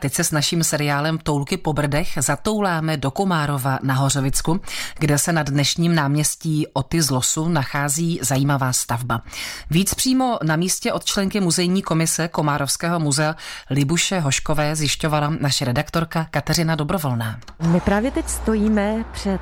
[0.00, 4.60] Teď se s naším seriálem Toulky po Brdech zatouláme do Komárova na Hořovicku,
[4.98, 9.22] kde se na dnešním náměstí Oty z Losu nachází zajímavá stavba.
[9.70, 13.34] Víc přímo na místě od členky muzejní komise Komárovského muzea
[13.70, 17.38] Libuše Hoškové zjišťovala naše redaktorka Kateřina Dobrovolná.
[17.72, 19.40] My právě teď stojíme před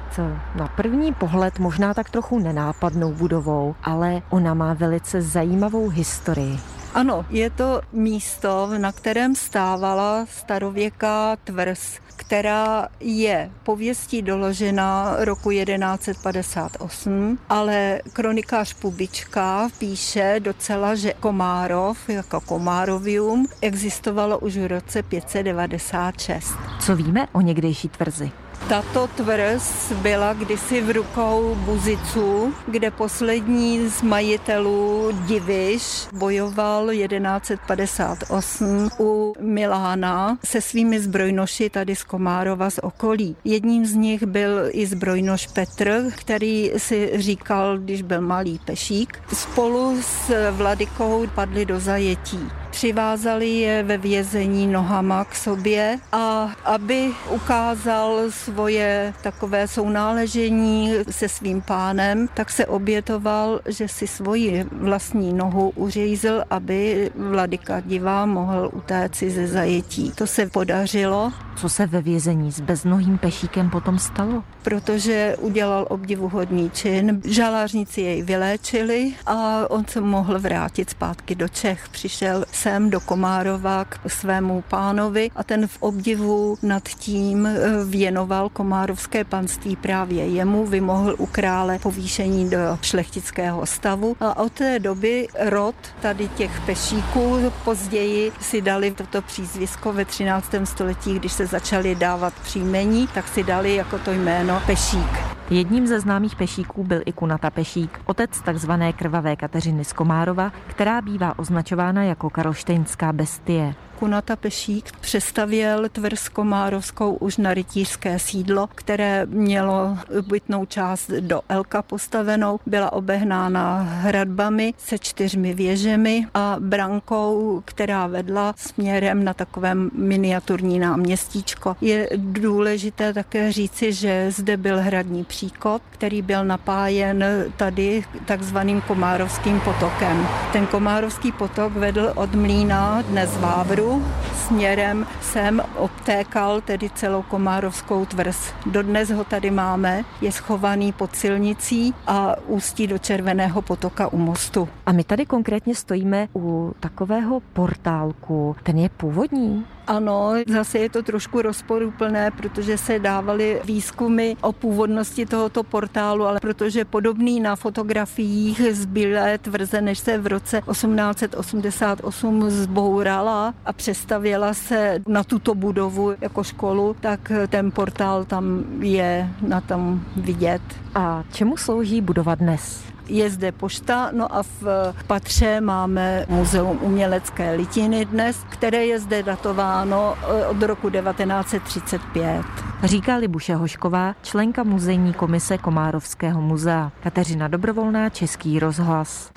[0.54, 6.58] na první pohled možná tak trochu nenápadnou budovou, ale ona má velice zajímavou historii.
[6.96, 17.38] Ano, je to místo, na kterém stávala starověká tvrz, která je pověstí doložena roku 1158,
[17.48, 26.54] ale kronikář Pubička píše docela, že Komárov jako Komárovium existovalo už v roce 596.
[26.80, 28.30] Co víme o někdejší tvrzi?
[28.68, 39.34] Tato tvrz byla kdysi v rukou Buziců, kde poslední z majitelů Diviš bojoval 1158 u
[39.40, 43.36] Milána se svými zbrojnoši tady z Komárova z okolí.
[43.44, 49.22] Jedním z nich byl i zbrojnoš Petr, který si říkal, když byl malý pešík.
[49.32, 57.10] Spolu s Vladikou padli do zajetí přivázali je ve vězení nohama k sobě a aby
[57.30, 65.72] ukázal svoje takové sounáležení se svým pánem, tak se obětoval, že si svoji vlastní nohu
[65.74, 70.12] uřízl, aby Vladika divá mohl utéci ze zajetí.
[70.14, 71.32] To se podařilo.
[71.56, 74.44] Co se ve vězení s beznohým pešíkem potom stalo?
[74.62, 81.88] Protože udělal obdivuhodný čin, žalářníci jej vyléčili a on se mohl vrátit zpátky do Čech.
[81.88, 88.48] Přišel sem do Komárova k svému pánovi a ten v obdivu nad tím eh, věnoval
[88.48, 95.28] komárovské panství právě jemu, vymohl u krále povýšení do šlechtického stavu a od té doby
[95.38, 100.54] rod tady těch pešíků později si dali toto přízvisko ve 13.
[100.64, 105.35] století, když se začali dávat příjmení, tak si dali jako to jméno Pešík.
[105.50, 111.00] Jedním ze známých pešíků byl i Kunata Pešík, otec takzvané krvavé Kateřiny z Komárova, která
[111.00, 113.74] bývá označována jako karlštejnská bestie.
[113.98, 119.98] Kunata Pešík přestavěl tvrz Komárovskou už na rytířské sídlo, které mělo
[120.28, 128.54] bytnou část do Elka postavenou, byla obehnána hradbami se čtyřmi věžemi a brankou, která vedla
[128.56, 131.76] směrem na takovém miniaturní náměstíčko.
[131.80, 137.24] Je důležité také říci, že zde byl hradní příkop, který byl napájen
[137.56, 140.28] tady takzvaným Komárovským potokem.
[140.52, 144.04] Ten Komárovský potok vedl od Mlína, dnes Vávru,
[144.34, 148.52] směrem sem obtékal tedy celou Komárovskou tvrz.
[148.66, 154.68] Dodnes ho tady máme, je schovaný pod silnicí a ústí do Červeného potoka u mostu.
[154.86, 158.56] A my tady konkrétně stojíme u takového portálku.
[158.62, 159.75] Ten je původní?
[159.86, 166.40] Ano, zase je to trošku rozporuplné, protože se dávaly výzkumy o původnosti tohoto portálu, ale
[166.40, 174.54] protože podobný na fotografiích z Bílé tvrze, než se v roce 1888 zbourala a přestavěla
[174.54, 180.62] se na tuto budovu jako školu, tak ten portál tam je na tom vidět.
[180.94, 182.95] A čemu slouží budova dnes?
[183.08, 189.22] Je zde pošta, no a v patře máme Muzeum umělecké litiny dnes, které je zde
[189.22, 192.42] datováno eh, od roku 1935.
[192.84, 196.92] Říká Libuše Hošková, členka muzejní komise Komárovského muzea.
[197.02, 199.30] Kateřina Dobrovolná, Český rozhlas.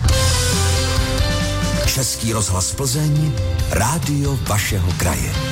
[1.86, 3.32] Český rozhlas Plzeň,
[3.72, 5.49] rádio vašeho kraje.